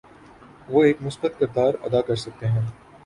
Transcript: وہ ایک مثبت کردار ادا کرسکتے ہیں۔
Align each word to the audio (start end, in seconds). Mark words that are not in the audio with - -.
وہ 0.69 0.83
ایک 0.83 1.01
مثبت 1.01 1.39
کردار 1.39 1.73
ادا 1.83 2.01
کرسکتے 2.01 2.47
ہیں۔ 2.47 2.65